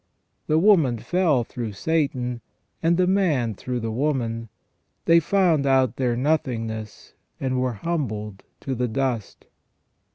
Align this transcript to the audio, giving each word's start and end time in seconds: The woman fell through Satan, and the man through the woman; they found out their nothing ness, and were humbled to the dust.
The 0.47 0.57
woman 0.57 0.97
fell 0.97 1.43
through 1.43 1.73
Satan, 1.73 2.41
and 2.81 2.97
the 2.97 3.05
man 3.05 3.53
through 3.53 3.79
the 3.81 3.91
woman; 3.91 4.49
they 5.05 5.19
found 5.19 5.67
out 5.67 5.97
their 5.97 6.15
nothing 6.15 6.65
ness, 6.65 7.13
and 7.39 7.61
were 7.61 7.73
humbled 7.73 8.41
to 8.61 8.73
the 8.73 8.87
dust. 8.87 9.45